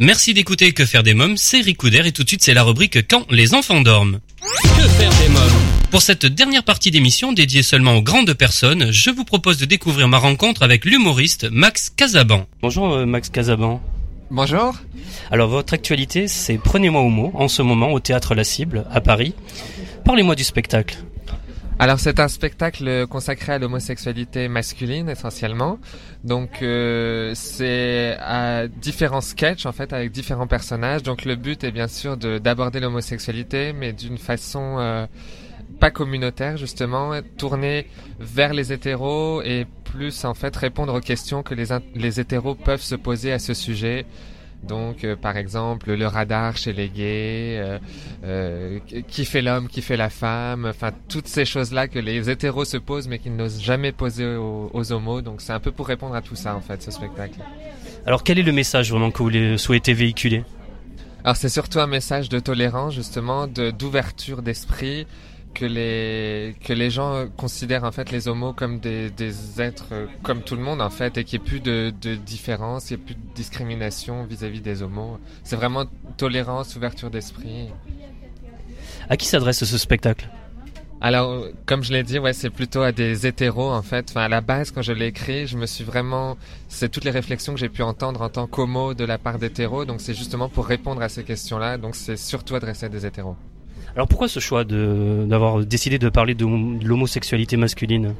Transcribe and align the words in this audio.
Merci 0.00 0.34
d'écouter 0.34 0.72
Que 0.72 0.84
faire 0.84 1.04
des 1.04 1.14
mômes, 1.14 1.36
c'est 1.36 1.60
Ricouder 1.60 2.02
et 2.04 2.10
tout 2.10 2.24
de 2.24 2.28
suite 2.28 2.42
c'est 2.42 2.52
la 2.52 2.64
rubrique 2.64 3.06
Quand 3.08 3.30
les 3.30 3.54
enfants 3.54 3.80
dorment. 3.80 4.18
Que 4.40 4.88
faire 4.88 5.10
des 5.22 5.28
mômes 5.28 5.62
Pour 5.92 6.02
cette 6.02 6.26
dernière 6.26 6.64
partie 6.64 6.90
d'émission 6.90 7.32
dédiée 7.32 7.62
seulement 7.62 7.94
aux 7.94 8.02
grandes 8.02 8.34
personnes, 8.34 8.90
je 8.90 9.10
vous 9.10 9.24
propose 9.24 9.56
de 9.56 9.66
découvrir 9.66 10.08
ma 10.08 10.18
rencontre 10.18 10.64
avec 10.64 10.84
l'humoriste 10.84 11.46
Max 11.48 11.90
Casaban. 11.90 12.46
Bonjour 12.60 12.92
euh, 12.92 13.06
Max 13.06 13.28
Casaban. 13.28 13.80
Bonjour. 14.32 14.74
Alors 15.30 15.48
votre 15.48 15.74
actualité 15.74 16.26
c'est 16.26 16.58
Prenez-moi 16.58 17.00
au 17.00 17.08
mot 17.10 17.30
en 17.34 17.46
ce 17.46 17.62
moment 17.62 17.92
au 17.92 18.00
théâtre 18.00 18.34
La 18.34 18.42
Cible 18.42 18.86
à 18.90 19.00
Paris. 19.00 19.32
Parlez-moi 20.04 20.34
du 20.34 20.42
spectacle. 20.42 20.96
Alors 21.80 21.98
c'est 21.98 22.20
un 22.20 22.28
spectacle 22.28 23.06
consacré 23.08 23.54
à 23.54 23.58
l'homosexualité 23.58 24.46
masculine 24.46 25.08
essentiellement. 25.08 25.80
Donc 26.22 26.62
euh, 26.62 27.32
c'est 27.34 28.16
à 28.20 28.68
différents 28.68 29.20
sketchs 29.20 29.66
en 29.66 29.72
fait 29.72 29.92
avec 29.92 30.12
différents 30.12 30.46
personnages. 30.46 31.02
Donc 31.02 31.24
le 31.24 31.34
but 31.34 31.64
est 31.64 31.72
bien 31.72 31.88
sûr 31.88 32.16
d'aborder 32.16 32.78
l'homosexualité 32.78 33.72
mais 33.72 33.92
d'une 33.92 34.18
façon 34.18 34.76
euh, 34.78 35.06
pas 35.80 35.90
communautaire 35.90 36.56
justement, 36.56 37.10
tourner 37.36 37.88
vers 38.20 38.54
les 38.54 38.72
hétéros 38.72 39.42
et 39.42 39.66
plus 39.84 40.24
en 40.24 40.34
fait 40.34 40.54
répondre 40.54 40.94
aux 40.94 41.00
questions 41.00 41.42
que 41.42 41.54
les, 41.54 41.66
les 41.96 42.20
hétéros 42.20 42.54
peuvent 42.54 42.82
se 42.82 42.94
poser 42.94 43.32
à 43.32 43.40
ce 43.40 43.52
sujet. 43.52 44.06
Donc, 44.66 45.04
euh, 45.04 45.16
par 45.16 45.36
exemple, 45.36 45.92
le 45.92 46.06
radar 46.06 46.56
chez 46.56 46.72
les 46.72 46.88
gays, 46.88 47.58
euh, 47.58 47.78
euh, 48.24 48.78
qui 49.08 49.24
fait 49.24 49.42
l'homme, 49.42 49.68
qui 49.68 49.82
fait 49.82 49.96
la 49.96 50.10
femme, 50.10 50.66
enfin 50.66 50.90
toutes 51.08 51.28
ces 51.28 51.44
choses-là 51.44 51.88
que 51.88 51.98
les 51.98 52.30
hétéros 52.30 52.64
se 52.64 52.76
posent 52.76 53.08
mais 53.08 53.18
qu'ils 53.18 53.36
n'osent 53.36 53.60
jamais 53.60 53.92
poser 53.92 54.36
aux, 54.36 54.70
aux 54.72 54.92
homos. 54.92 55.20
Donc, 55.20 55.40
c'est 55.40 55.52
un 55.52 55.60
peu 55.60 55.70
pour 55.70 55.86
répondre 55.86 56.14
à 56.14 56.22
tout 56.22 56.36
ça 56.36 56.56
en 56.56 56.60
fait, 56.60 56.82
ce 56.82 56.90
spectacle. 56.90 57.38
Alors, 58.06 58.22
quel 58.22 58.38
est 58.38 58.42
le 58.42 58.52
message 58.52 58.90
vraiment 58.90 59.10
que 59.10 59.22
vous 59.22 59.58
souhaitez 59.58 59.94
véhiculer? 59.94 60.44
Alors, 61.24 61.36
c'est 61.36 61.48
surtout 61.48 61.80
un 61.80 61.86
message 61.86 62.28
de 62.28 62.38
tolérance, 62.38 62.94
justement, 62.94 63.46
d'ouverture 63.46 64.42
d'esprit 64.42 65.06
que 65.54 65.64
les 65.64 66.56
que 66.64 66.72
les 66.72 66.90
gens 66.90 67.26
considèrent 67.36 67.84
en 67.84 67.92
fait 67.92 68.10
les 68.10 68.28
homos 68.28 68.52
comme 68.52 68.80
des, 68.80 69.10
des 69.10 69.60
êtres 69.60 69.92
euh, 69.92 70.06
comme 70.22 70.42
tout 70.42 70.56
le 70.56 70.62
monde 70.62 70.82
en 70.82 70.90
fait 70.90 71.16
et 71.16 71.24
qu'il 71.24 71.38
n'y 71.38 71.46
ait 71.46 71.48
plus 71.48 71.60
de, 71.60 71.92
de 72.02 72.16
différence, 72.16 72.90
il 72.90 72.96
n'y 72.96 73.02
ait 73.02 73.04
plus 73.06 73.14
de 73.14 73.34
discrimination 73.34 74.24
vis-à-vis 74.24 74.60
des 74.60 74.82
homos. 74.82 75.18
C'est 75.44 75.56
vraiment 75.56 75.84
tolérance, 76.16 76.76
ouverture 76.76 77.10
d'esprit. 77.10 77.68
À 79.08 79.16
qui 79.16 79.26
s'adresse 79.26 79.64
ce 79.64 79.78
spectacle? 79.78 80.28
Alors, 81.00 81.44
comme 81.66 81.82
je 81.82 81.92
l'ai 81.92 82.02
dit, 82.02 82.18
ouais, 82.18 82.32
c'est 82.32 82.48
plutôt 82.48 82.80
à 82.80 82.90
des 82.90 83.26
hétéros 83.26 83.70
en 83.70 83.82
fait. 83.82 84.06
Enfin, 84.08 84.22
à 84.22 84.28
la 84.28 84.40
base, 84.40 84.70
quand 84.70 84.80
je 84.80 84.92
l'ai 84.92 85.08
écrit, 85.08 85.46
je 85.46 85.58
me 85.58 85.66
suis 85.66 85.84
vraiment, 85.84 86.38
c'est 86.68 86.88
toutes 86.88 87.04
les 87.04 87.10
réflexions 87.10 87.52
que 87.52 87.60
j'ai 87.60 87.68
pu 87.68 87.82
entendre 87.82 88.22
en 88.22 88.30
tant 88.30 88.46
qu'homo 88.46 88.94
de 88.94 89.04
la 89.04 89.18
part 89.18 89.38
d'hétéros. 89.38 89.84
Donc, 89.84 90.00
c'est 90.00 90.14
justement 90.14 90.48
pour 90.48 90.66
répondre 90.66 91.02
à 91.02 91.10
ces 91.10 91.22
questions-là. 91.22 91.76
Donc, 91.76 91.94
c'est 91.94 92.16
surtout 92.16 92.54
adressé 92.54 92.86
à 92.86 92.88
des 92.88 93.04
hétéros. 93.04 93.36
Alors 93.94 94.08
pourquoi 94.08 94.28
ce 94.28 94.40
choix 94.40 94.64
d'avoir 94.64 95.64
décidé 95.64 95.98
de 95.98 96.08
parler 96.08 96.34
de, 96.34 96.44
l'homosexualité 96.84 97.56
masculine? 97.56 98.14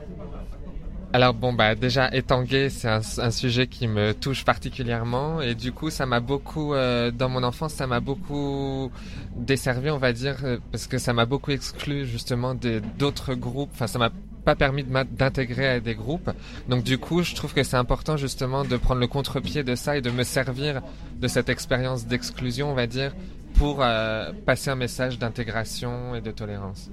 Alors 1.13 1.33
bon 1.33 1.53
bah 1.53 1.77
déjà 1.77 2.13
étant 2.13 2.43
gay 2.43 2.69
c'est 2.71 2.89
un, 2.89 3.31
sujet 3.31 3.69
qui 3.69 3.87
me 3.87 4.15
touche 4.15 4.45
particulièrement. 4.45 5.41
Et 5.41 5.55
du 5.55 5.71
coup 5.71 5.91
ça 5.91 6.07
m'a 6.07 6.19
beaucoup 6.19 6.75
euh, 6.75 7.13
dans 7.13 7.29
mon 7.29 7.45
enfance 7.45 7.73
ça 7.75 7.87
m'a 7.87 8.01
beaucoup 8.01 8.91
desservi 9.37 9.91
on 9.91 9.99
va 9.99 10.13
dire 10.13 10.37
euh, 10.43 10.59
parce 10.73 10.89
que 10.89 10.99
ça 10.99 11.13
m'a 11.13 11.25
beaucoup 11.25 11.53
exclu 11.53 12.05
justement 12.05 12.57
d'autres 12.99 13.35
groupes. 13.35 13.71
Enfin 13.75 13.87
ça 13.87 14.01
m'a 14.01 14.11
pas 14.45 14.57
permis 14.57 14.85
d'intégrer 14.85 15.81
des 15.81 15.95
groupes. 15.95 16.31
Donc 16.69 16.83
du 16.83 16.99
coup 16.99 17.23
je 17.23 17.35
trouve 17.35 17.55
que 17.55 17.63
c'est 17.63 17.77
important 17.77 18.17
justement 18.17 18.65
de 18.65 18.77
prendre 18.77 19.01
le 19.01 19.07
contre-pied 19.07 19.63
de 19.63 19.77
ça 19.77 19.97
et 19.97 20.01
de 20.01 20.11
me 20.11 20.25
servir 20.25 20.83
de 21.21 21.29
cette 21.29 21.49
expérience 21.49 22.07
d'exclusion 22.07 22.71
on 22.71 22.75
va 22.75 22.89
dire 22.89 23.13
pour 23.55 23.79
euh, 23.81 24.33
passer 24.45 24.71
un 24.71 24.75
message 24.75 25.19
d'intégration 25.19 26.15
et 26.15 26.21
de 26.21 26.31
tolérance. 26.31 26.91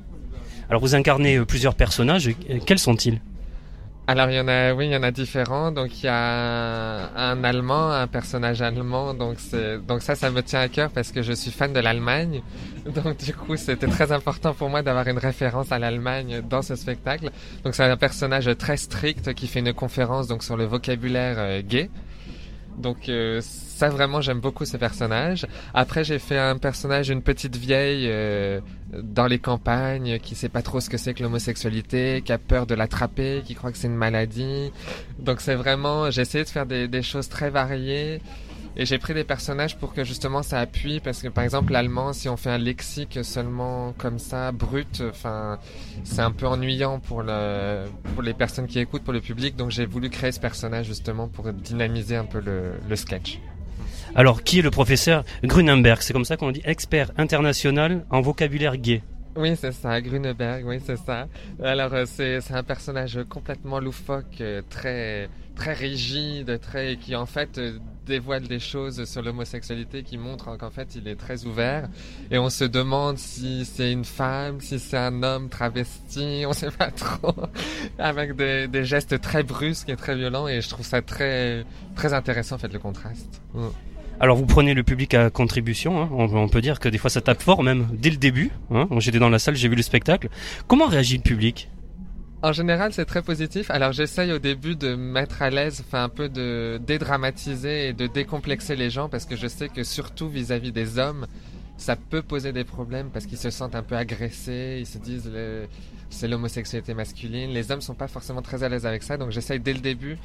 Alors 0.70 0.82
vous 0.82 0.96
incarnez 0.96 1.38
euh, 1.38 1.46
plusieurs 1.46 1.76
personnages, 1.76 2.30
euh, 2.30 2.60
quels 2.66 2.80
sont-ils? 2.80 3.20
Alors 4.08 4.30
il 4.30 4.36
y 4.36 4.40
en 4.40 4.48
a, 4.48 4.74
oui, 4.74 4.88
il 4.88 4.92
y 4.92 4.96
en 4.96 5.04
a 5.04 5.12
différents. 5.12 5.72
Donc 5.72 6.02
il 6.02 6.06
y 6.06 6.10
a 6.10 7.10
un, 7.16 7.44
Allemand, 7.44 7.92
un 7.92 8.08
personnage 8.08 8.62
allemand. 8.62 9.14
Donc 9.14 9.36
c'est, 9.38 9.78
donc 9.86 10.02
ça, 10.02 10.16
ça 10.16 10.30
me 10.32 10.42
tient 10.42 10.60
à 10.60 10.68
cœur 10.68 10.90
parce 10.90 11.12
que 11.12 11.22
je 11.22 11.34
suis 11.34 11.52
fan 11.52 11.72
de 11.72 11.80
l'Allemagne. 11.80 12.42
Donc 12.86 13.18
du 13.18 13.34
coup, 13.34 13.56
c'était 13.58 13.88
très 13.88 14.12
important 14.12 14.56
pour 14.56 14.70
moi 14.70 14.82
d'avoir 14.82 15.08
une 15.08 15.20
référence 15.20 15.72
à 15.72 15.78
l'Allemagne 15.78 16.42
dans 16.50 16.64
ce 16.64 16.76
spectacle. 16.76 17.30
Donc 17.64 17.76
c'est 17.76 17.84
un 17.84 17.96
personnage 17.96 18.50
très 18.58 18.76
strict 18.76 19.34
qui 19.36 19.48
fait 19.48 19.60
une 19.60 19.74
conférence 19.74 20.28
donc 20.28 20.44
sur 20.44 20.58
le 20.58 20.66
vocabulaire 20.66 21.62
gay. 21.62 21.90
Donc 22.82 23.10
euh, 23.10 23.40
ça 23.42 23.90
vraiment 23.90 24.22
j'aime 24.22 24.40
beaucoup 24.40 24.66
ce 24.66 24.78
personnage. 24.78 25.48
Après 25.74 26.04
j'ai 26.04 26.20
fait 26.20 26.38
un 26.38 26.58
personnage 26.58 27.10
une 27.10 27.22
petite 27.22 27.56
vieille 27.56 28.08
euh, 28.10 28.60
dans 29.02 29.28
les 29.28 29.40
campagnes 29.40 30.20
qui 30.20 30.36
sait 30.36 30.50
pas 30.50 30.62
trop 30.62 30.80
ce 30.80 30.90
que 30.90 30.98
c'est 30.98 31.14
que 31.14 31.24
l'homosexualité, 31.24 32.22
qui 32.26 32.32
a 32.32 32.38
peur 32.38 32.66
de 32.66 32.76
l'attraper, 32.76 33.42
qui 33.46 33.56
croit 33.56 33.72
que 33.72 33.78
c'est 33.78 33.88
une 33.88 33.96
maladie. 33.96 34.72
Donc 35.20 35.42
c'est 35.42 35.56
vraiment 35.56 36.12
j'ai 36.12 36.22
essayé 36.22 36.44
de 36.44 36.50
faire 36.50 36.66
des, 36.66 36.88
des 36.88 37.02
choses 37.02 37.30
très 37.30 37.50
variées 37.50 38.22
et 38.76 38.86
j'ai 38.86 38.98
pris 38.98 39.14
des 39.14 39.24
personnages 39.24 39.78
pour 39.78 39.94
que 39.94 40.04
justement 40.04 40.44
ça 40.44 40.60
appuie, 40.60 41.00
parce 41.00 41.22
que 41.22 41.28
par 41.28 41.44
exemple 41.44 41.74
l'allemand, 41.74 42.14
si 42.14 42.30
on 42.30 42.38
fait 42.38 42.50
un 42.50 42.58
lexique 42.58 43.20
seulement 43.24 43.94
comme 43.98 44.20
ça, 44.20 44.52
brut, 44.52 45.04
enfin, 45.10 45.60
c'est 46.04 46.22
un 46.22 46.32
peu 46.32 46.48
ennuyant 46.48 47.00
pour 47.00 47.24
le, 47.24 47.86
pour 48.14 48.24
les 48.24 48.34
personnes 48.34 48.68
qui 48.68 48.80
écoutent, 48.80 49.04
pour 49.04 49.14
le 49.14 49.22
public. 49.22 49.56
Donc 49.56 49.72
j'ai 49.72 49.86
voulu 49.86 50.10
créer 50.10 50.32
ce 50.32 50.40
personnage 50.40 50.86
justement 50.86 51.28
pour 51.28 51.52
dynamiser 51.52 52.16
un 52.16 52.26
peu 52.26 52.40
le, 52.40 52.74
le 52.88 52.96
sketch. 52.96 53.40
Alors, 54.14 54.44
qui 54.44 54.60
est 54.60 54.62
le 54.62 54.72
professeur 54.72 55.24
Grunenberg? 55.44 56.02
C'est 56.02 56.12
comme 56.12 56.26
ça 56.26 56.36
qu'on 56.36 56.52
dit 56.52 56.62
expert 56.66 57.12
international 57.18 58.06
en 58.10 58.20
vocabulaire 58.20 58.76
gay. 58.76 59.04
Oui, 59.36 59.56
c'est 59.56 59.72
ça, 59.72 60.02
Grunenberg, 60.02 60.66
oui, 60.66 60.80
c'est 60.86 60.98
ça. 60.98 61.28
Alors, 61.64 61.94
euh, 61.94 62.06
c'est 62.06 62.52
un 62.52 62.64
personnage 62.64 63.20
complètement 63.30 63.80
loufoque, 63.80 64.42
euh, 64.42 64.62
très 64.70 65.30
très 65.56 65.74
rigide, 65.74 66.60
très 66.60 66.96
qui 66.96 67.16
en 67.16 67.26
fait 67.26 67.58
euh, 67.58 67.78
dévoile 68.06 68.48
des 68.48 68.60
choses 68.60 69.06
sur 69.06 69.22
l'homosexualité 69.22 70.02
qui 70.04 70.18
montrent 70.18 70.58
qu'en 70.58 70.70
fait 70.70 70.96
il 70.96 71.08
est 71.08 71.16
très 71.16 71.46
ouvert 71.46 71.88
et 72.32 72.38
on 72.40 72.50
se 72.50 72.64
demande 72.64 73.18
si 73.18 73.66
c'est 73.66 73.92
une 73.92 74.06
femme, 74.06 74.60
si 74.62 74.80
c'est 74.80 74.98
un 74.98 75.24
homme 75.24 75.50
travesti, 75.50 76.46
on 76.48 76.54
sait 76.54 76.72
pas 76.72 76.90
trop, 76.92 77.36
avec 78.00 78.36
des, 78.36 78.68
des, 78.68 78.86
gestes 78.86 79.20
très 79.22 79.44
brusques 79.44 79.90
et 79.90 79.96
très 79.96 80.16
violents 80.16 80.48
et 80.48 80.62
je 80.62 80.70
trouve 80.70 80.86
ça 80.86 81.02
très 81.02 81.66
très 81.96 82.14
intéressant 82.14 82.56
en 82.56 82.60
fait 82.60 82.74
le 82.74 82.80
contraste. 82.80 83.42
Mm. 83.54 83.68
Alors 84.22 84.38
vous 84.38 84.46
prenez 84.46 84.76
le 84.76 84.84
public 84.84 85.16
à 85.16 85.32
contribution, 85.32 86.00
hein. 86.00 86.08
on, 86.12 86.48
peut 86.48 86.62
dire 86.62 86.80
que 86.80 86.88
des 86.88 87.00
fois 87.00 87.10
ça 87.10 87.22
tape 87.22 87.42
fort 87.42 87.64
même 87.64 87.88
dès 87.92 88.12
le 88.12 88.18
début. 88.18 88.52
Hein. 88.70 88.88
J'étais 89.00 89.18
dans 89.18 89.30
la 89.30 89.40
salle, 89.40 89.56
j'ai 89.56 89.68
vu 89.68 89.74
le 89.76 89.82
spectacle. 89.82 90.30
Comment 90.68 90.86
réagit 90.86 91.18
le 91.18 91.24
public? 91.24 91.72
En 92.44 92.54
général, 92.54 92.94
c'est 92.94 93.06
très 93.06 93.24
positif. 93.24 93.72
Alors, 93.72 93.94
j'essaye 93.94 94.32
au 94.32 94.38
début 94.38 94.76
de 94.76 94.94
mettre 94.94 95.42
à 95.42 95.50
l'aise, 95.50 95.84
enfin 95.88 96.04
un 96.04 96.10
peu 96.10 96.30
de 96.30 96.80
dédramatiser 96.86 97.88
et 97.88 97.94
de 97.94 98.06
décomplexer 98.06 98.76
les 98.76 98.92
gens 98.92 99.10
parce 99.10 99.26
que 99.26 99.36
je 99.36 99.48
sais 99.48 99.70
que 99.70 99.84
surtout 99.84 100.30
vis-à-vis 100.30 100.72
des 100.72 101.00
hommes, 101.00 101.26
ça 101.78 101.96
peut 101.96 102.22
poser 102.22 102.54
des 102.54 102.64
problèmes 102.64 103.10
parce 103.10 103.26
qu'ils 103.26 103.40
se 103.40 103.50
sentent 103.50 103.76
un 103.76 103.84
peu 103.84 103.96
agressés, 103.96 104.78
ils 104.82 104.88
se 104.88 105.00
disent 105.00 105.32
c'est 106.12 106.28
l'homosexualité 106.28 106.94
masculine. 106.94 107.50
Les 107.50 107.72
hommes 107.72 107.82
sont 107.82 107.96
pas 107.96 108.08
forcément 108.08 108.44
très 108.44 108.62
à 108.62 108.70
l'aise 108.70 108.86
avec 108.86 109.02
ça, 109.02 109.18
donc 109.18 109.32
j'essaye 109.32 109.60
dès 109.60 109.74
le 109.74 109.80
début 109.80 110.20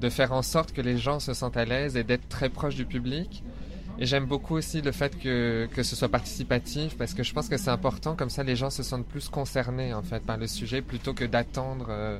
de 0.00 0.08
faire 0.08 0.32
en 0.32 0.42
sorte 0.42 0.72
que 0.72 0.80
les 0.80 0.98
gens 0.98 1.20
se 1.20 1.34
sentent 1.34 1.56
à 1.56 1.64
l'aise 1.64 1.96
et 1.96 2.04
d'être 2.04 2.28
très 2.28 2.48
proche 2.48 2.74
du 2.74 2.84
public. 2.84 3.42
Et 3.98 4.06
j'aime 4.06 4.26
beaucoup 4.26 4.56
aussi 4.56 4.82
le 4.82 4.90
fait 4.90 5.16
que, 5.18 5.68
que 5.72 5.84
ce 5.84 5.94
soit 5.94 6.08
participatif 6.08 6.96
parce 6.96 7.14
que 7.14 7.22
je 7.22 7.32
pense 7.32 7.48
que 7.48 7.56
c'est 7.56 7.70
important, 7.70 8.16
comme 8.16 8.30
ça 8.30 8.42
les 8.42 8.56
gens 8.56 8.70
se 8.70 8.82
sentent 8.82 9.06
plus 9.06 9.28
concernés 9.28 9.94
en 9.94 10.02
fait 10.02 10.24
par 10.24 10.36
le 10.36 10.48
sujet 10.48 10.82
plutôt 10.82 11.14
que 11.14 11.24
d'attendre 11.24 11.86
euh, 11.90 12.18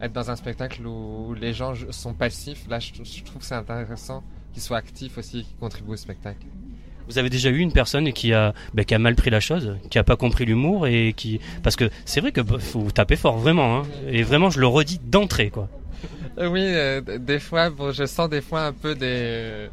être 0.00 0.12
dans 0.12 0.30
un 0.30 0.36
spectacle 0.36 0.84
où, 0.86 1.34
les 1.34 1.52
gens 1.52 1.74
sont 1.90 2.12
passifs. 2.12 2.66
Là, 2.68 2.78
je, 2.80 2.92
trouve 3.22 3.38
que 3.38 3.44
c'est 3.44 3.54
intéressant 3.54 4.22
qu'ils 4.52 4.62
soient 4.62 4.78
actifs 4.78 5.16
aussi, 5.18 5.44
qu'ils 5.44 5.56
contribuent 5.58 5.92
au 5.92 5.96
spectacle. 5.96 6.46
Vous 7.08 7.18
avez 7.18 7.30
déjà 7.30 7.50
eu 7.50 7.58
une 7.58 7.72
personne 7.72 8.12
qui 8.12 8.32
a, 8.32 8.52
ben, 8.74 8.84
qui 8.84 8.94
a 8.94 8.98
mal 8.98 9.14
pris 9.14 9.30
la 9.30 9.38
chose, 9.38 9.76
qui 9.90 9.98
a 9.98 10.04
pas 10.04 10.16
compris 10.16 10.44
l'humour 10.44 10.88
et 10.88 11.12
qui, 11.16 11.40
parce 11.62 11.76
que 11.76 11.88
c'est 12.04 12.20
vrai 12.20 12.32
que 12.32 12.40
bah, 12.40 12.58
faut 12.58 12.90
taper 12.90 13.14
fort 13.14 13.38
vraiment, 13.38 13.78
hein, 13.78 13.82
et 14.08 14.24
vraiment 14.24 14.50
je 14.50 14.58
le 14.58 14.66
redis 14.66 14.98
d'entrée 15.04 15.50
quoi. 15.50 15.68
Oui, 16.38 16.60
euh, 16.62 17.00
des 17.00 17.38
fois, 17.38 17.70
bon, 17.70 17.92
je 17.92 18.04
sens 18.04 18.28
des 18.28 18.42
fois 18.42 18.66
un 18.66 18.72
peu 18.72 18.94
des 18.94 19.70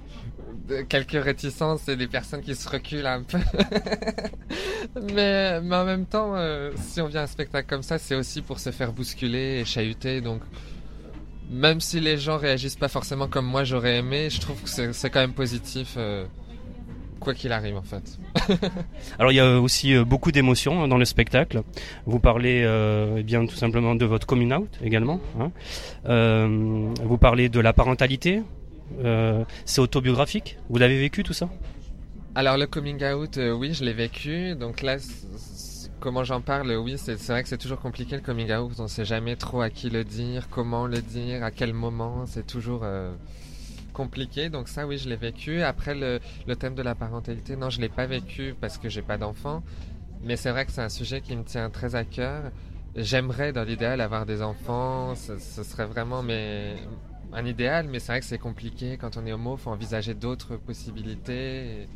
quelques 0.87 1.21
réticences 1.21 1.87
et 1.89 1.95
des 1.95 2.07
personnes 2.07 2.41
qui 2.41 2.55
se 2.55 2.67
reculent 2.69 3.05
un 3.05 3.23
peu. 3.23 3.39
mais, 5.13 5.61
mais 5.61 5.75
en 5.75 5.85
même 5.85 6.05
temps, 6.05 6.33
euh, 6.35 6.71
si 6.77 7.01
on 7.01 7.07
vient 7.07 7.21
à 7.21 7.23
un 7.23 7.27
spectacle 7.27 7.67
comme 7.67 7.83
ça, 7.83 7.97
c'est 7.97 8.15
aussi 8.15 8.41
pour 8.41 8.59
se 8.59 8.71
faire 8.71 8.93
bousculer 8.93 9.59
et 9.59 9.65
chahuter. 9.65 10.21
Donc, 10.21 10.41
même 11.49 11.81
si 11.81 11.99
les 11.99 12.17
gens 12.17 12.37
réagissent 12.37 12.77
pas 12.77 12.87
forcément 12.87 13.27
comme 13.27 13.45
moi 13.45 13.63
j'aurais 13.63 13.97
aimé, 13.97 14.29
je 14.29 14.39
trouve 14.39 14.61
que 14.61 14.91
c'est 14.93 15.09
quand 15.09 15.19
même 15.19 15.33
positif. 15.33 15.95
Euh, 15.97 16.25
quoi 17.23 17.33
qu'il 17.33 17.51
arrive 17.51 17.77
en 17.77 17.81
fait. 17.81 18.19
Alors 19.19 19.31
il 19.31 19.35
y 19.35 19.39
a 19.39 19.59
aussi 19.59 19.95
euh, 19.95 20.03
beaucoup 20.03 20.31
d'émotions 20.31 20.83
hein, 20.83 20.87
dans 20.87 20.97
le 20.97 21.05
spectacle. 21.05 21.63
Vous 22.05 22.19
parlez 22.19 22.63
eh 23.17 23.23
bien 23.23 23.45
tout 23.45 23.55
simplement 23.55 23.95
de 23.95 24.05
votre 24.05 24.27
coming 24.27 24.53
out 24.53 24.69
également. 24.83 25.19
Hein. 25.39 25.51
vous 26.05 27.17
parlez 27.17 27.49
de 27.49 27.59
la 27.59 27.73
parentalité, 27.73 28.41
c'est 29.65 29.81
autobiographique 29.81 30.57
Vous 30.69 30.77
l'avez 30.77 30.99
vécu 30.99 31.23
tout 31.23 31.33
ça? 31.33 31.49
Alors 32.35 32.57
le 32.57 32.65
coming 32.65 33.03
out, 33.03 33.37
oui, 33.37 33.73
je 33.73 33.83
l'ai 33.83 33.93
vécu. 33.93 34.55
Donc 34.55 34.81
là, 34.81 34.97
comment 36.03 36.25
j'en 36.25 36.41
parle, 36.41 36.75
oui, 36.75 36.95
c'est 36.97 37.15
vrai 37.27 37.43
que 37.43 37.49
c'est 37.49 37.57
toujours 37.57 37.79
compliqué 37.79 38.17
le 38.17 38.21
coming 38.21 38.51
out. 38.51 38.73
On 38.77 38.83
ne 38.83 38.87
sait 38.89 39.05
jamais 39.05 39.37
trop 39.37 39.61
à 39.61 39.69
qui 39.69 39.89
le 39.89 40.03
dire, 40.03 40.49
comment 40.49 40.85
le 40.85 41.01
dire, 41.01 41.45
à 41.45 41.49
quel 41.49 41.73
moment. 41.73 42.25
C'est 42.25 42.45
toujours 42.45 42.81
euh, 42.83 43.13
compliqué. 43.93 44.49
Donc 44.49 44.67
ça, 44.67 44.85
oui, 44.85 44.97
je 44.97 45.07
l'ai 45.07 45.15
vécu. 45.15 45.61
Après, 45.61 45.95
le, 45.95 46.19
thème 46.55 46.75
de 46.75 46.81
la 46.81 46.95
parentalité, 46.95 47.55
non, 47.55 47.69
je 47.69 47.79
l'ai 47.79 47.89
pas 47.89 48.05
vécu 48.05 48.55
parce 48.59 48.77
que 48.77 48.89
j'ai 48.89 49.01
pas 49.01 49.17
d'enfant. 49.17 49.63
Mais 50.23 50.35
c'est 50.35 50.51
vrai 50.51 50.65
que 50.65 50.71
c'est 50.71 50.81
un 50.81 50.89
sujet 50.89 51.21
qui 51.21 51.35
me 51.35 51.43
tient 51.43 51.69
très 51.69 51.95
à 51.95 52.03
cœur. 52.03 52.51
J'aimerais, 52.95 53.53
dans 53.53 53.63
l'idéal, 53.63 54.01
avoir 54.01 54.25
des 54.25 54.41
enfants. 54.41 55.15
Ce, 55.15 55.37
serait 55.63 55.85
vraiment 55.85 56.21
mais, 56.23 56.75
un 57.33 57.45
idéal, 57.45 57.87
mais 57.89 57.99
c'est 57.99 58.11
vrai 58.11 58.19
que 58.19 58.25
c'est 58.25 58.37
compliqué. 58.37 58.97
Quand 58.99 59.17
on 59.17 59.25
est 59.25 59.33
homo, 59.33 59.57
faut 59.57 59.71
envisager 59.71 60.13
d'autres 60.13 60.57
possibilités. 60.57 61.87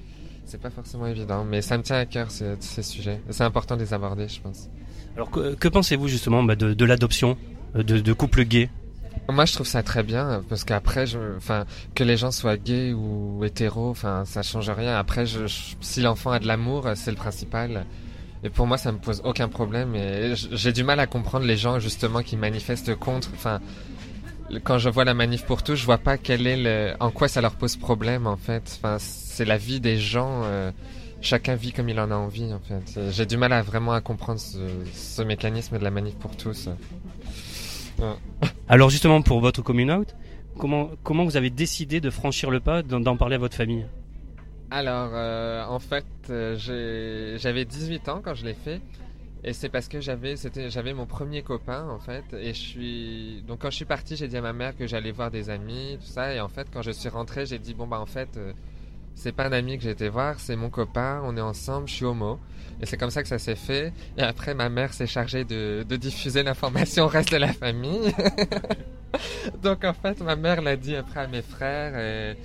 C'est 0.46 0.62
pas 0.62 0.70
forcément 0.70 1.08
évident, 1.08 1.44
mais 1.44 1.62
ça 1.62 1.78
me 1.78 1.84
tient 1.84 1.98
à 1.98 2.06
cœur 2.06 2.32
ces, 2.32 2.56
ces 2.62 2.84
sujets. 2.84 3.22
C'est 3.30 3.44
important 3.44 3.76
de 3.76 3.82
les 3.82 3.94
aborder, 3.94 4.30
je 4.30 4.40
pense. 4.40 4.70
Alors 5.16 5.30
que, 5.32 5.68
pensez-vous 5.68 6.08
justement 6.08 6.44
bah, 6.44 6.56
de, 6.56 6.86
l'adoption 6.86 7.38
euh, 7.76 7.84
de, 7.84 8.00
de 8.00 8.14
couples 8.14 8.44
gays? 8.44 8.70
Moi, 9.30 9.46
je 9.46 9.54
trouve 9.54 9.68
ça 9.68 9.84
très 9.84 10.04
bien 10.04 10.44
parce 10.50 10.64
qu'après, 10.64 11.06
enfin, 11.36 11.66
que 11.96 12.04
les 12.04 12.18
gens 12.18 12.32
soient 12.32 12.58
gays 12.58 12.94
ou 12.94 13.44
hétéros, 13.44 13.90
enfin, 13.90 14.24
ça 14.26 14.42
change 14.42 14.70
rien. 14.70 14.96
Après, 14.98 15.26
je, 15.26 15.48
si 15.82 16.02
l'enfant 16.02 16.32
a 16.32 16.40
de 16.40 16.48
l'amour, 16.48 16.90
c'est 16.96 17.12
le 17.12 17.18
principal. 17.18 17.86
Et 18.44 18.50
pour 18.50 18.68
moi, 18.68 18.78
ça 18.78 18.92
me 18.92 18.98
pose 18.98 19.22
aucun 19.26 19.50
problème. 19.50 19.96
Et 19.96 20.34
j'ai 20.36 20.72
du 20.72 20.84
mal 20.84 21.00
à 21.00 21.08
comprendre 21.08 21.46
les 21.46 21.58
gens 21.58 21.80
justement 21.80 22.22
qui 22.22 22.38
manifestent 22.38 22.96
contre. 22.96 23.30
Enfin, 23.34 23.60
quand 24.64 24.78
je 24.78 24.90
vois 24.90 25.04
la 25.04 25.14
manif 25.14 25.44
pour 25.46 25.64
tous, 25.64 25.76
je 25.76 25.86
vois 25.86 25.98
pas 25.98 26.18
quel 26.18 26.48
est 26.48 26.58
le, 26.58 26.94
en 27.00 27.12
quoi 27.12 27.28
ça 27.28 27.42
leur 27.42 27.56
pose 27.56 27.76
problème 27.76 28.28
en 28.28 28.38
fait. 28.38 28.78
Enfin, 28.78 28.98
c'est 29.00 29.46
la 29.46 29.58
vie 29.58 29.80
des 29.80 29.98
gens. 29.98 30.44
Euh, 30.46 30.72
chacun 31.22 31.56
vit 31.56 31.74
comme 31.74 31.90
il 31.90 32.00
en 32.00 32.12
a 32.12 32.16
envie 32.16 32.54
en 32.54 32.60
fait. 32.60 33.12
J'ai 33.12 33.26
du 33.26 33.38
mal 33.38 33.52
à 33.54 33.62
vraiment 33.62 33.94
à 33.94 34.02
comprendre 34.02 34.40
ce, 34.40 35.22
mécanisme 35.24 35.78
de 35.78 35.84
la 35.84 35.92
manif 35.92 36.16
pour 36.16 36.36
tous. 36.38 36.70
Alors 38.70 38.90
justement 38.90 39.22
pour 39.22 39.40
votre 39.40 39.62
coming 39.62 39.90
out, 39.90 40.14
comment 40.58 40.90
comment 41.04 41.24
vous 41.24 41.38
avez 41.38 41.50
décidé 41.50 42.02
de 42.02 42.10
franchir 42.10 42.52
le 42.52 42.60
pas 42.60 42.84
d'en 42.84 43.16
parler 43.16 43.36
à 43.36 43.38
votre 43.38 43.56
famille? 43.56 43.86
Alors 44.72 45.12
euh, 45.14 45.64
en 45.66 45.80
fait 45.80 46.06
euh, 46.30 47.38
j'avais 47.38 47.64
18 47.64 48.10
ans 48.10 48.22
quand 48.24 48.34
je 48.34 48.46
l'ai 48.46 48.54
fait. 48.54 48.82
Et 49.46 49.54
c'est 49.54 49.70
parce 49.70 49.88
que 49.88 50.02
j'avais 50.02 50.36
c'était 50.36 50.70
j'avais 50.70 50.94
mon 50.94 51.06
premier 51.06 51.44
copain 51.44 51.88
en 51.90 52.00
fait 52.00 52.26
et 52.34 52.54
je 52.54 52.60
suis 52.60 53.44
donc 53.48 53.60
quand 53.60 53.70
je 53.70 53.76
suis 53.78 53.86
parti 53.86 54.18
j'ai 54.18 54.28
dit 54.28 54.36
à 54.36 54.42
ma 54.42 54.52
mère 54.52 54.76
que 54.76 54.86
j'allais 54.86 55.12
voir 55.12 55.32
des 55.32 55.50
amis 55.50 55.98
tout 56.02 56.08
ça 56.08 56.34
et 56.34 56.42
en 56.42 56.50
fait 56.50 56.68
quand 56.74 56.82
je 56.82 56.92
suis 56.92 57.08
rentré 57.08 57.46
j'ai 57.46 57.60
dit 57.60 57.74
bon 57.74 57.88
bah 57.88 58.00
en 58.00 58.08
fait 58.08 58.38
c'est 59.18 59.32
pas 59.32 59.48
un 59.48 59.52
ami 59.52 59.78
que 59.78 59.84
j'ai 59.84 59.90
été 59.90 60.10
voir, 60.10 60.40
c'est 60.40 60.56
mon 60.56 60.70
copain, 60.70 61.22
on 61.26 61.36
est 61.36 61.42
ensemble, 61.42 61.88
je 61.88 61.94
suis 61.96 62.06
homo. 62.06 62.40
Et 62.80 62.86
c'est 62.86 62.98
comme 62.98 63.10
ça 63.10 63.24
que 63.24 63.28
ça 63.28 63.40
s'est 63.40 63.56
fait. 63.56 63.92
Et 64.16 64.22
après, 64.22 64.54
ma 64.54 64.70
mère 64.70 64.94
s'est 64.94 65.08
chargée 65.08 65.44
de, 65.44 65.84
diffuser 65.90 66.44
l'information 66.44 67.06
au 67.06 67.08
reste 67.08 67.32
de 67.32 67.38
la 67.38 67.52
famille. 67.52 68.14
Donc 69.64 69.84
en 69.84 69.94
fait, 69.94 70.22
ma 70.22 70.36
mère 70.36 70.62
l'a 70.62 70.76
dit 70.76 70.96
après 70.96 71.22
à 71.22 71.28
mes 71.28 71.42
frères. 71.42 71.98
Et, 71.98 72.38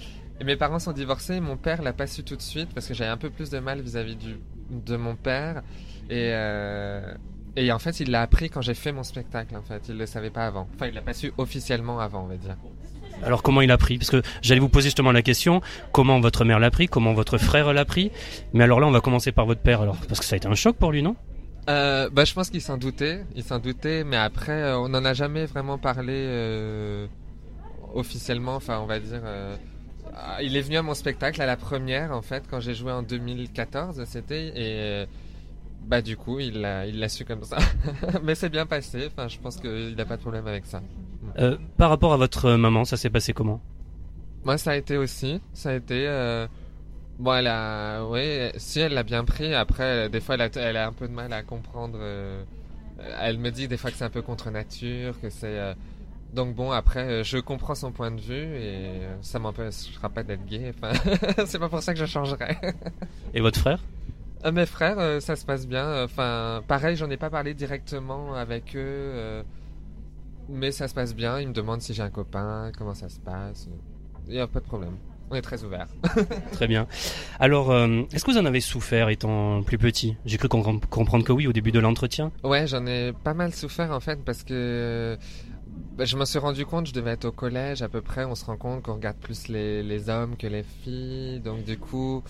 mes 0.42 0.56
parents 0.56 0.78
sont 0.78 0.92
divorcés. 0.92 1.40
Mon 1.40 1.58
père 1.58 1.82
l'a 1.82 1.92
pas 1.92 2.06
su 2.06 2.24
tout 2.24 2.36
de 2.36 2.42
suite 2.42 2.70
parce 2.74 2.88
que 2.88 2.94
j'avais 2.94 3.10
un 3.10 3.18
peu 3.18 3.28
plus 3.28 3.50
de 3.50 3.58
mal 3.58 3.82
vis-à-vis 3.82 4.16
de 4.70 4.96
mon 4.96 5.14
père. 5.14 5.62
Et, 6.08 6.30
euh, 6.32 7.14
et 7.54 7.70
en 7.70 7.78
fait, 7.78 8.00
il 8.00 8.10
l'a 8.10 8.22
appris 8.22 8.48
quand 8.48 8.62
j'ai 8.62 8.74
fait 8.74 8.92
mon 8.92 9.02
spectacle. 9.02 9.54
En 9.56 9.62
fait, 9.62 9.90
il 9.90 9.98
le 9.98 10.06
savait 10.06 10.30
pas 10.30 10.46
avant. 10.46 10.66
Enfin, 10.74 10.86
il 10.86 10.94
l'a 10.94 11.02
pas 11.02 11.12
su 11.12 11.34
officiellement 11.36 12.00
avant, 12.00 12.24
on 12.24 12.28
va 12.28 12.36
dire. 12.36 12.56
Alors 13.24 13.42
comment 13.42 13.60
il 13.60 13.70
a 13.70 13.78
pris? 13.78 13.98
Parce 13.98 14.10
que 14.10 14.22
j'allais 14.42 14.60
vous 14.60 14.68
poser 14.68 14.86
justement 14.86 15.12
la 15.12 15.22
question, 15.22 15.60
comment 15.92 16.20
votre 16.20 16.44
mère 16.44 16.58
l'a 16.58 16.70
pris, 16.70 16.88
comment 16.88 17.12
votre 17.12 17.38
frère 17.38 17.72
l'a 17.72 17.84
pris? 17.84 18.10
Mais 18.52 18.64
alors 18.64 18.80
là, 18.80 18.86
on 18.86 18.90
va 18.90 19.00
commencer 19.00 19.32
par 19.32 19.46
votre 19.46 19.60
père, 19.60 19.80
alors 19.80 19.96
parce 20.08 20.20
que 20.20 20.26
ça 20.26 20.34
a 20.34 20.36
été 20.38 20.48
un 20.48 20.54
choc 20.54 20.76
pour 20.76 20.92
lui, 20.92 21.02
non? 21.02 21.16
Euh, 21.70 22.10
bah, 22.10 22.24
je 22.24 22.34
pense 22.34 22.50
qu'il 22.50 22.60
s'en 22.60 22.76
doutait, 22.76 23.24
il 23.36 23.44
s'en 23.44 23.60
doutait, 23.60 24.02
mais 24.02 24.16
après, 24.16 24.62
euh, 24.62 24.78
on 24.78 24.88
n'en 24.88 25.04
a 25.04 25.14
jamais 25.14 25.46
vraiment 25.46 25.78
parlé 25.78 26.14
euh, 26.14 27.06
officiellement. 27.94 28.56
Enfin, 28.56 28.80
on 28.80 28.86
va 28.86 28.98
dire, 28.98 29.22
ah, 30.14 30.42
il 30.42 30.56
est 30.56 30.62
venu 30.62 30.76
à 30.76 30.82
mon 30.82 30.94
spectacle 30.94 31.40
à 31.40 31.46
la 31.46 31.56
première, 31.56 32.10
en 32.12 32.22
fait, 32.22 32.44
quand 32.50 32.60
j'ai 32.60 32.74
joué 32.74 32.90
en 32.90 33.02
2014, 33.02 34.02
c'était 34.04 34.52
et 34.56 35.06
bah 35.86 36.00
du 36.00 36.16
coup, 36.16 36.38
il 36.38 36.60
l'a, 36.60 36.86
il 36.86 36.98
l'a 37.00 37.08
su 37.08 37.24
comme 37.24 37.42
ça. 37.44 37.58
mais 38.22 38.34
c'est 38.34 38.48
bien 38.48 38.66
passé. 38.66 39.06
Enfin, 39.06 39.28
je 39.28 39.38
pense 39.38 39.56
qu'il 39.56 39.94
n'a 39.96 40.04
pas 40.04 40.16
de 40.16 40.22
problème 40.22 40.46
avec 40.46 40.66
ça. 40.66 40.80
Euh, 41.38 41.56
par 41.76 41.90
rapport 41.90 42.12
à 42.12 42.16
votre 42.16 42.52
maman, 42.52 42.84
ça 42.84 42.96
s'est 42.96 43.10
passé 43.10 43.32
comment? 43.32 43.60
Moi, 44.44 44.58
ça 44.58 44.72
a 44.72 44.76
été 44.76 44.96
aussi. 44.96 45.40
Ça 45.52 45.70
a 45.70 45.74
été. 45.74 46.06
Euh... 46.06 46.46
Bon, 47.18 47.34
elle 47.34 47.46
a. 47.46 48.04
Oui, 48.04 48.50
si 48.56 48.80
elle 48.80 48.94
l'a 48.94 49.02
bien 49.02 49.24
pris. 49.24 49.54
Après, 49.54 50.08
des 50.08 50.20
fois, 50.20 50.34
elle 50.34 50.42
a, 50.42 50.48
elle 50.56 50.76
a, 50.76 50.86
un 50.86 50.92
peu 50.92 51.08
de 51.08 51.12
mal 51.12 51.32
à 51.32 51.42
comprendre. 51.42 51.98
Euh, 52.00 52.42
elle 53.20 53.38
me 53.38 53.50
dit 53.50 53.68
des 53.68 53.76
fois 53.76 53.90
que 53.90 53.96
c'est 53.96 54.04
un 54.04 54.10
peu 54.10 54.22
contre 54.22 54.50
nature, 54.50 55.20
que 55.20 55.30
c'est. 55.30 55.58
Euh, 55.58 55.74
donc 56.32 56.54
bon, 56.54 56.70
après, 56.70 57.22
je 57.24 57.38
comprends 57.38 57.74
son 57.74 57.92
point 57.92 58.10
de 58.10 58.20
vue 58.20 58.56
et 58.56 59.00
ça 59.20 59.38
m'empêchera 59.38 60.08
pas 60.08 60.22
d'être 60.22 60.46
gay. 60.46 60.72
Enfin, 60.74 60.92
c'est 61.46 61.58
pas 61.58 61.68
pour 61.68 61.82
ça 61.82 61.92
que 61.92 62.00
je 62.00 62.06
changerai. 62.06 62.56
et 63.34 63.40
votre 63.40 63.60
frère? 63.60 63.80
Mes 64.50 64.66
frères, 64.66 65.20
ça 65.22 65.36
se 65.36 65.44
passe 65.44 65.68
bien. 65.68 66.02
Enfin, 66.02 66.62
pareil, 66.66 66.96
j'en 66.96 67.10
ai 67.10 67.16
pas 67.16 67.30
parlé 67.30 67.54
directement 67.54 68.34
avec 68.34 68.74
eux. 68.74 69.44
Mais 70.48 70.72
ça 70.72 70.88
se 70.88 70.94
passe 70.94 71.14
bien. 71.14 71.40
Il 71.40 71.48
me 71.48 71.52
demande 71.52 71.80
si 71.80 71.94
j'ai 71.94 72.02
un 72.02 72.10
copain, 72.10 72.72
comment 72.76 72.94
ça 72.94 73.08
se 73.08 73.18
passe. 73.20 73.68
Il 74.26 74.34
n'y 74.34 74.40
a 74.40 74.46
pas 74.46 74.60
de 74.60 74.64
problème. 74.64 74.96
On 75.30 75.34
est 75.34 75.42
très 75.42 75.64
ouvert. 75.64 75.86
très 76.52 76.66
bien. 76.66 76.86
Alors, 77.40 77.70
euh, 77.70 78.02
est-ce 78.12 78.24
que 78.24 78.32
vous 78.32 78.38
en 78.38 78.44
avez 78.44 78.60
souffert 78.60 79.08
étant 79.08 79.62
plus 79.62 79.78
petit? 79.78 80.16
J'ai 80.26 80.36
cru 80.36 80.48
comprendre 80.48 81.24
que 81.24 81.32
oui 81.32 81.46
au 81.46 81.54
début 81.54 81.72
de 81.72 81.78
l'entretien. 81.78 82.32
Ouais, 82.44 82.66
j'en 82.66 82.84
ai 82.86 83.12
pas 83.12 83.32
mal 83.32 83.54
souffert 83.54 83.92
en 83.92 84.00
fait 84.00 84.22
parce 84.24 84.42
que 84.42 85.16
bah, 85.96 86.04
je 86.04 86.16
me 86.16 86.26
suis 86.26 86.38
rendu 86.38 86.66
compte, 86.66 86.86
je 86.86 86.92
devais 86.92 87.12
être 87.12 87.24
au 87.24 87.32
collège 87.32 87.80
à 87.80 87.88
peu 87.88 88.02
près. 88.02 88.26
On 88.26 88.34
se 88.34 88.44
rend 88.44 88.58
compte 88.58 88.82
qu'on 88.82 88.94
regarde 88.94 89.16
plus 89.16 89.48
les, 89.48 89.82
les 89.82 90.10
hommes 90.10 90.36
que 90.36 90.46
les 90.46 90.64
filles. 90.64 91.40
Donc 91.40 91.64
du 91.64 91.78
coup, 91.78 92.22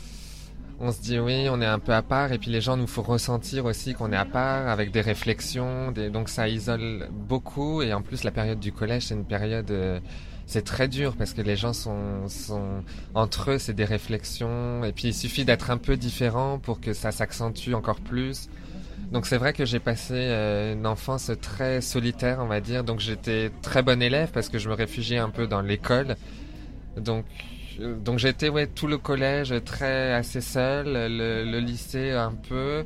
on 0.82 0.90
se 0.90 1.00
dit 1.00 1.20
oui, 1.20 1.46
on 1.48 1.62
est 1.62 1.66
un 1.66 1.78
peu 1.78 1.94
à 1.94 2.02
part, 2.02 2.32
et 2.32 2.38
puis 2.38 2.50
les 2.50 2.60
gens 2.60 2.76
nous 2.76 2.88
font 2.88 3.02
ressentir 3.02 3.66
aussi 3.66 3.94
qu'on 3.94 4.12
est 4.12 4.16
à 4.16 4.24
part, 4.24 4.68
avec 4.68 4.90
des 4.90 5.00
réflexions, 5.00 5.92
donc 5.92 6.28
ça 6.28 6.48
isole 6.48 7.08
beaucoup, 7.12 7.82
et 7.82 7.92
en 7.94 8.02
plus 8.02 8.24
la 8.24 8.32
période 8.32 8.58
du 8.58 8.72
collège, 8.72 9.04
c'est 9.04 9.14
une 9.14 9.24
période, 9.24 9.70
euh, 9.70 10.00
c'est 10.44 10.64
très 10.64 10.88
dur, 10.88 11.14
parce 11.16 11.34
que 11.34 11.40
les 11.40 11.54
gens 11.54 11.72
sont, 11.72 12.26
sont 12.26 12.82
entre 13.14 13.52
eux, 13.52 13.58
c'est 13.58 13.74
des 13.74 13.84
réflexions, 13.84 14.82
et 14.82 14.90
puis 14.90 15.08
il 15.08 15.14
suffit 15.14 15.44
d'être 15.44 15.70
un 15.70 15.78
peu 15.78 15.96
différent 15.96 16.58
pour 16.58 16.80
que 16.80 16.92
ça 16.92 17.12
s'accentue 17.12 17.74
encore 17.74 18.00
plus. 18.00 18.50
Donc 19.12 19.26
c'est 19.26 19.38
vrai 19.38 19.52
que 19.52 19.64
j'ai 19.64 19.78
passé 19.78 20.14
euh, 20.14 20.72
une 20.72 20.86
enfance 20.88 21.30
très 21.40 21.80
solitaire, 21.80 22.38
on 22.40 22.46
va 22.46 22.60
dire, 22.60 22.82
donc 22.82 22.98
j'étais 22.98 23.52
très 23.62 23.84
bon 23.84 24.02
élève, 24.02 24.32
parce 24.32 24.48
que 24.48 24.58
je 24.58 24.68
me 24.68 24.74
réfugiais 24.74 25.18
un 25.18 25.30
peu 25.30 25.46
dans 25.46 25.60
l'école, 25.60 26.16
donc 26.96 27.24
donc 27.78 28.18
j'étais 28.18 28.48
ouais 28.48 28.66
tout 28.66 28.86
le 28.86 28.98
collège 28.98 29.54
très 29.64 30.12
assez 30.12 30.40
seul, 30.40 30.86
le, 30.86 31.58
lycée 31.60 32.10
un 32.10 32.32
peu, 32.32 32.84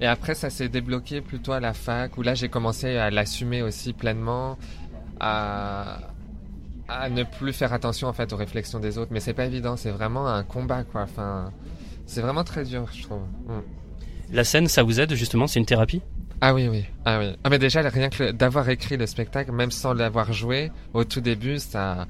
et 0.00 0.06
après 0.06 0.34
ça 0.34 0.50
s'est 0.50 0.68
débloqué 0.68 1.20
plutôt 1.20 1.52
à 1.52 1.60
la 1.60 1.72
fac 1.72 2.16
où 2.18 2.22
là 2.22 2.34
j'ai 2.34 2.48
commencé 2.48 2.96
à 2.96 3.10
l'assumer 3.10 3.62
aussi 3.62 3.92
pleinement, 3.92 4.58
à 5.20 5.98
à 6.88 7.08
ne 7.08 7.24
plus 7.24 7.52
faire 7.52 7.72
attention 7.72 8.08
en 8.08 8.12
fait 8.12 8.32
aux 8.32 8.36
réflexions 8.36 8.78
des 8.78 8.98
autres. 8.98 9.10
Mais 9.12 9.20
c'est 9.20 9.34
pas 9.34 9.46
évident, 9.46 9.76
c'est 9.76 9.90
vraiment 9.90 10.28
un 10.28 10.42
combat 10.42 10.84
quoi. 10.84 11.02
Enfin, 11.02 11.52
c'est 12.06 12.20
vraiment 12.20 12.44
très 12.44 12.64
dur, 12.64 12.86
je 12.92 13.02
trouve. 13.02 13.22
Mm. 13.46 13.62
La 14.32 14.44
scène, 14.44 14.68
ça 14.68 14.82
vous 14.82 15.00
aide 15.00 15.14
justement, 15.14 15.46
c'est 15.46 15.58
une 15.58 15.66
thérapie? 15.66 16.02
Ah 16.40 16.52
oui, 16.52 16.68
oui. 16.68 16.84
Ah 17.04 17.18
oui. 17.18 17.34
Ah 17.44 17.48
mais 17.48 17.58
déjà, 17.58 17.80
rien 17.82 18.10
que 18.10 18.30
d'avoir 18.30 18.68
écrit 18.68 18.96
le 18.96 19.06
spectacle, 19.06 19.52
même 19.52 19.70
sans 19.70 19.94
l'avoir 19.94 20.32
joué, 20.32 20.70
au 20.92 21.04
tout 21.04 21.20
début, 21.20 21.58
ça, 21.58 22.06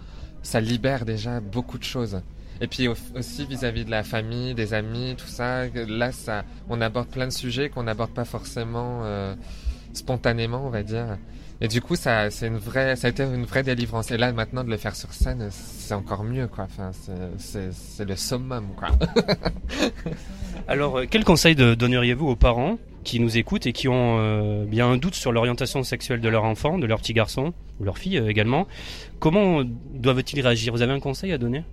ça 0.47 0.61
libère 0.61 1.05
déjà 1.05 1.41
beaucoup 1.41 1.77
de 1.77 1.85
choses. 1.85 2.21
Et 2.61 2.69
puis 2.69 2.89
aussi 2.89 3.45
vis-à-vis 3.45 3.85
de 3.85 3.91
la 3.91 4.05
famille, 4.05 4.55
des 4.55 4.73
amis, 4.75 5.15
tout 5.19 5.27
ça. 5.27 5.67
Là, 5.67 6.13
ça, 6.13 6.45
on 6.71 6.81
aborde 6.81 7.09
plein 7.09 7.27
de 7.27 7.33
sujets 7.33 7.69
qu'on 7.69 7.83
n'aborde 7.83 8.13
pas 8.13 8.25
forcément 8.25 9.01
euh, 9.03 9.35
spontanément, 9.93 10.65
on 10.65 10.71
va 10.71 10.85
dire. 10.85 11.19
Et 11.61 11.69
du 11.69 11.81
coup, 11.81 11.97
ça, 11.97 12.31
c'est 12.31 12.49
une 12.49 12.59
vraie, 12.59 12.97
ça 12.97 13.07
a 13.07 13.11
été 13.11 13.23
une 13.23 13.47
vraie 13.47 13.63
délivrance. 13.63 14.11
Et 14.11 14.19
là, 14.19 14.31
maintenant, 14.33 14.63
de 14.63 14.69
le 14.69 14.77
faire 14.77 14.95
sur 14.95 15.13
scène, 15.13 15.49
c'est 15.51 15.95
encore 15.95 16.23
mieux, 16.23 16.49
quoi. 16.49 16.65
Enfin, 16.65 16.91
c'est 17.39 18.05
le 18.05 18.17
summum, 18.17 18.69
quoi. 18.77 18.89
Alors, 20.69 20.99
euh, 20.99 21.05
quel 21.11 21.25
conseil 21.25 21.55
donneriez-vous 21.55 22.29
aux 22.29 22.37
parents 22.37 22.79
qui 23.05 23.21
nous 23.21 23.39
écoutent 23.39 23.67
et 23.67 23.73
qui 23.73 23.89
ont 23.89 24.19
euh, 24.19 24.65
bien 24.67 24.89
un 24.89 24.97
doute 24.99 25.15
sur 25.15 25.33
l'orientation 25.33 25.83
sexuelle 25.83 26.21
de 26.21 26.29
leur 26.29 26.45
enfant, 26.45 26.77
de 26.77 26.87
leur 26.87 27.01
petit 27.01 27.15
garçon 27.15 27.55
ou 27.81 27.85
leur 27.85 27.97
fille 27.97 28.19
euh, 28.19 28.29
également? 28.29 28.67
Comment 29.19 29.63
doivent-ils 29.95 30.41
réagir? 30.43 30.75
Vous 30.75 30.83
avez 30.83 30.93
un 30.93 31.01
conseil 31.01 31.33
à 31.33 31.39
donner? 31.39 31.65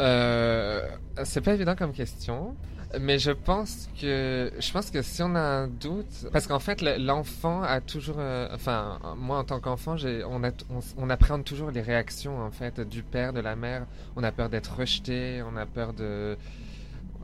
Euh, 0.00 0.86
C'est 1.24 1.40
pas 1.40 1.54
évident 1.54 1.74
comme 1.74 1.92
question. 1.92 2.54
Mais 3.00 3.18
je 3.18 3.30
pense 3.30 3.88
que 3.98 4.52
je 4.58 4.72
pense 4.72 4.90
que 4.90 5.00
si 5.00 5.22
on 5.22 5.34
a 5.34 5.40
un 5.40 5.66
doute, 5.66 6.26
parce 6.30 6.46
qu'en 6.46 6.58
fait 6.58 6.82
l'enfant 6.82 7.62
a 7.62 7.80
toujours, 7.80 8.16
euh, 8.18 8.48
enfin 8.52 8.98
moi 9.16 9.38
en 9.38 9.44
tant 9.44 9.60
qu'enfant, 9.60 9.96
on, 10.28 10.44
a, 10.44 10.50
on, 10.98 11.08
appréhende 11.08 11.44
toujours 11.44 11.70
les 11.70 11.80
réactions 11.80 12.38
en 12.38 12.50
fait 12.50 12.80
du 12.80 13.02
père, 13.02 13.32
de 13.32 13.40
la 13.40 13.56
mère. 13.56 13.86
On 14.14 14.22
a 14.22 14.30
peur 14.30 14.50
d'être 14.50 14.76
rejeté, 14.76 15.42
on 15.42 15.56
a 15.56 15.64
peur 15.64 15.94
de, 15.94 16.36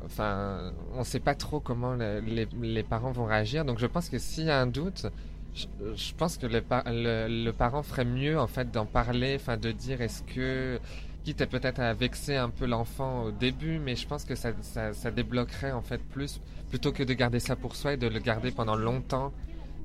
enfin 0.06 0.72
on 0.94 1.04
sait 1.04 1.20
pas 1.20 1.34
trop 1.34 1.60
comment 1.60 1.94
les, 1.94 2.48
les, 2.62 2.82
parents 2.82 3.12
vont 3.12 3.26
réagir. 3.26 3.66
Donc 3.66 3.78
je 3.78 3.86
pense 3.86 4.08
que 4.08 4.18
s'il 4.18 4.44
y 4.44 4.50
a 4.50 4.58
un 4.58 4.66
doute, 4.66 5.06
je, 5.54 6.14
pense 6.16 6.38
que 6.38 6.46
le, 6.46 6.62
le, 6.86 7.44
le, 7.44 7.52
parent 7.52 7.82
ferait 7.82 8.06
mieux 8.06 8.38
en 8.38 8.46
fait 8.46 8.70
d'en 8.70 8.86
parler, 8.86 9.36
enfin 9.38 9.58
de 9.58 9.70
dire 9.70 10.00
est-ce 10.00 10.22
que 10.22 10.80
quitte 11.24 11.44
peut-être 11.46 11.80
à 11.80 11.94
vexer 11.94 12.36
un 12.36 12.50
peu 12.50 12.66
l'enfant 12.66 13.24
au 13.24 13.30
début, 13.30 13.78
mais 13.78 13.96
je 13.96 14.06
pense 14.06 14.24
que 14.24 14.34
ça, 14.34 14.50
ça, 14.62 15.10
débloquerait 15.10 15.72
en 15.72 15.82
fait 15.82 16.02
plus, 16.02 16.40
plutôt 16.70 16.92
que 16.92 17.02
de 17.02 17.12
garder 17.12 17.40
ça 17.40 17.56
pour 17.56 17.76
soi 17.76 17.94
et 17.94 17.96
de 17.96 18.06
le 18.06 18.18
garder 18.18 18.50
pendant 18.50 18.76
longtemps 18.76 19.32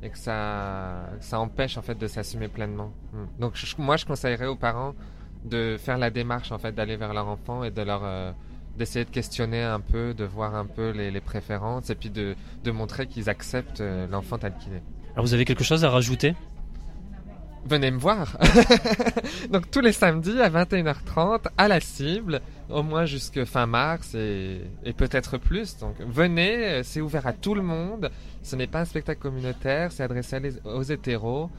et 0.02 0.10
que 0.10 0.18
ça, 0.18 1.10
ça 1.22 1.40
empêche 1.40 1.78
en 1.78 1.82
fait 1.82 1.98
de 1.98 2.08
s'assumer 2.08 2.48
pleinement. 2.48 2.92
Hmm. 3.14 3.26
Donc 3.40 3.54
moi 3.78 3.98
je 3.98 4.06
conseillerais 4.06 4.48
aux 4.48 4.56
parents 4.56 4.94
de 5.46 5.78
faire 5.78 5.98
la 5.98 6.10
démarche 6.10 6.52
en 6.52 6.58
fait 6.58 6.74
d'aller 6.74 6.98
vers 6.98 7.14
leur 7.14 7.28
enfant 7.28 7.64
et 7.64 7.72
de 7.72 7.82
leur 7.82 8.04
euh, 8.04 8.32
d'essayer 8.78 9.06
de 9.06 9.10
questionner 9.10 9.62
un 9.62 9.80
peu, 9.80 10.14
de 10.14 10.24
voir 10.24 10.56
un 10.56 10.66
peu 10.66 10.92
les, 10.92 11.12
les 11.12 11.22
préférences 11.22 11.90
et 11.90 11.96
puis 11.96 12.10
de, 12.10 12.36
de 12.64 12.72
montrer 12.72 13.08
qu'ils 13.08 13.30
acceptent 13.30 13.82
euh, 13.82 14.08
l'enfant 14.08 14.38
tel 14.38 14.54
qu'il 14.58 14.74
est. 14.74 14.84
Alors 15.14 15.26
vous 15.26 15.34
avez 15.34 15.46
quelque 15.46 15.64
chose 15.64 15.86
à 15.86 15.90
rajouter? 15.90 16.36
Venez 17.66 17.92
me 17.92 17.98
voir. 17.98 18.38
Donc 19.52 19.70
tous 19.72 19.82
les 19.82 19.92
samedis 19.92 20.40
à 20.42 20.50
21h30 20.50 21.48
à 21.58 21.68
la 21.68 21.80
cible, 21.80 22.42
au 22.70 22.84
moins 22.84 23.06
jusque 23.06 23.44
fin 23.46 23.66
mars 23.66 24.16
et, 24.16 24.62
peut-être 24.98 25.38
plus. 25.38 25.78
Donc 25.78 25.96
venez, 26.00 26.82
c'est 26.84 27.02
ouvert 27.02 27.28
à 27.28 27.34
tout 27.34 27.56
le 27.56 27.62
monde. 27.62 28.12
Ce 28.42 28.56
n'est 28.56 28.68
pas 28.68 28.82
un 28.82 28.86
spectacle 28.86 29.22
communautaire, 29.22 29.92
c'est 29.92 30.04
adressé 30.04 30.40
aux 30.66 30.84
hétéros. 30.84 31.50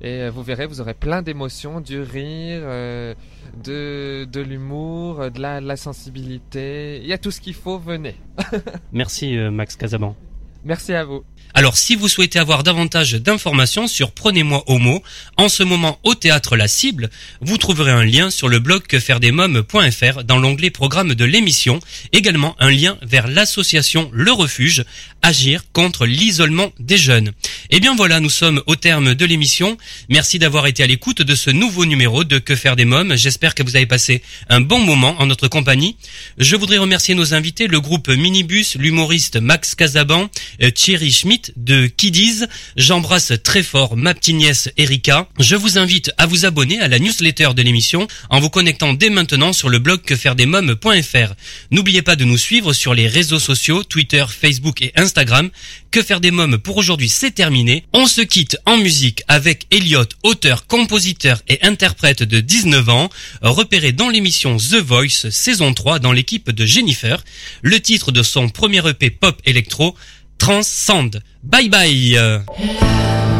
Et 0.00 0.22
euh, 0.22 0.30
vous 0.30 0.42
verrez, 0.42 0.66
vous 0.66 0.80
aurez 0.80 0.94
plein 0.94 1.22
d'émotions, 1.22 1.80
du 1.80 2.00
rire, 2.00 2.60
euh, 2.64 3.14
de, 3.62 4.26
de 4.30 4.40
l'humour, 4.40 5.30
de 5.30 5.40
la, 5.40 5.60
de 5.60 5.66
la 5.66 5.76
sensibilité. 5.76 6.98
Il 7.00 7.06
y 7.06 7.12
a 7.12 7.18
tout 7.18 7.30
ce 7.30 7.40
qu'il 7.40 7.54
faut, 7.54 7.78
venez. 7.78 8.16
Merci 8.92 9.36
euh, 9.38 9.50
Max 9.50 9.76
Casaban. 9.76 10.16
Merci 10.64 10.92
à 10.94 11.04
vous. 11.04 11.24
Alors 11.56 11.78
si 11.78 11.94
vous 11.94 12.08
souhaitez 12.08 12.40
avoir 12.40 12.64
davantage 12.64 13.12
d'informations 13.12 13.86
sur 13.86 14.10
Prenez-moi 14.10 14.64
Homo, 14.66 15.04
en 15.36 15.48
ce 15.48 15.62
moment 15.62 16.00
au 16.02 16.16
théâtre 16.16 16.56
La 16.56 16.66
Cible, 16.66 17.10
vous 17.40 17.58
trouverez 17.58 17.92
un 17.92 18.04
lien 18.04 18.28
sur 18.30 18.48
le 18.48 18.58
blog 18.58 18.82
quefairedesmoms.fr 18.88 20.24
dans 20.24 20.38
l'onglet 20.38 20.70
programme 20.70 21.14
de 21.14 21.24
l'émission, 21.24 21.78
également 22.10 22.56
un 22.58 22.72
lien 22.72 22.98
vers 23.02 23.28
l'association 23.28 24.10
Le 24.12 24.32
Refuge, 24.32 24.84
agir 25.22 25.62
contre 25.72 26.06
l'isolement 26.06 26.72
des 26.80 26.98
jeunes. 26.98 27.28
Et 27.70 27.76
eh 27.76 27.80
bien 27.80 27.94
voilà, 27.94 28.18
nous 28.18 28.30
sommes 28.30 28.60
au 28.66 28.74
terme 28.74 29.14
de 29.14 29.24
l'émission. 29.24 29.78
Merci 30.08 30.40
d'avoir 30.40 30.66
été 30.66 30.82
à 30.82 30.88
l'écoute 30.88 31.22
de 31.22 31.34
ce 31.36 31.50
nouveau 31.50 31.86
numéro 31.86 32.24
de 32.24 32.38
Que 32.38 32.56
faire 32.56 32.74
des 32.74 32.84
mômes. 32.84 33.14
J'espère 33.14 33.54
que 33.54 33.62
vous 33.62 33.76
avez 33.76 33.86
passé 33.86 34.22
un 34.48 34.60
bon 34.60 34.80
moment 34.80 35.14
en 35.20 35.26
notre 35.26 35.46
compagnie. 35.46 35.96
Je 36.36 36.56
voudrais 36.56 36.78
remercier 36.78 37.14
nos 37.14 37.32
invités, 37.32 37.68
le 37.68 37.80
groupe 37.80 38.08
Minibus, 38.08 38.74
l'humoriste 38.74 39.36
Max 39.36 39.76
Casaban, 39.76 40.28
Thierry 40.74 41.12
Schmidt, 41.12 41.52
de 41.56 41.86
Kiddies. 41.86 42.44
J'embrasse 42.76 43.32
très 43.42 43.62
fort 43.62 43.96
ma 43.96 44.14
petite 44.14 44.34
nièce 44.36 44.70
Erika. 44.76 45.28
Je 45.38 45.56
vous 45.56 45.78
invite 45.78 46.12
à 46.18 46.26
vous 46.26 46.46
abonner 46.46 46.80
à 46.80 46.88
la 46.88 46.98
newsletter 46.98 47.50
de 47.54 47.62
l'émission 47.62 48.06
en 48.30 48.40
vous 48.40 48.50
connectant 48.50 48.94
dès 48.94 49.10
maintenant 49.10 49.52
sur 49.52 49.68
le 49.68 49.78
blog 49.78 50.02
quefairedesmoms.fr. 50.02 51.34
N'oubliez 51.70 52.02
pas 52.02 52.16
de 52.16 52.24
nous 52.24 52.38
suivre 52.38 52.72
sur 52.72 52.94
les 52.94 53.08
réseaux 53.08 53.38
sociaux, 53.38 53.84
Twitter, 53.84 54.24
Facebook 54.28 54.82
et 54.82 54.92
Instagram. 54.96 55.50
Que 55.90 56.02
faire 56.02 56.20
des 56.20 56.30
mômes 56.30 56.58
pour 56.58 56.76
aujourd'hui, 56.76 57.08
c'est 57.08 57.30
terminé. 57.30 57.84
On 57.92 58.06
se 58.06 58.20
quitte 58.20 58.56
en 58.66 58.76
musique 58.76 59.22
avec 59.28 59.66
Elliot, 59.70 60.06
auteur, 60.22 60.66
compositeur 60.66 61.40
et 61.48 61.62
interprète 61.62 62.22
de 62.22 62.40
19 62.40 62.88
ans, 62.88 63.10
repéré 63.42 63.92
dans 63.92 64.08
l'émission 64.08 64.56
The 64.56 64.76
Voice 64.76 65.30
saison 65.30 65.72
3 65.72 66.00
dans 66.00 66.12
l'équipe 66.12 66.50
de 66.50 66.66
Jennifer. 66.66 67.22
Le 67.62 67.80
titre 67.80 68.12
de 68.12 68.22
son 68.22 68.48
premier 68.48 68.86
EP 68.88 69.10
pop 69.10 69.40
électro, 69.44 69.96
transcende. 70.44 71.22
Bye 71.42 71.70
bye. 71.70 73.33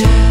future 0.00 0.29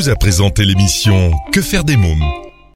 vous 0.00 0.08
a 0.08 0.16
présenté 0.16 0.64
l'émission 0.64 1.30
Que 1.52 1.60
faire 1.60 1.84
des 1.84 1.98
mômes? 1.98 2.24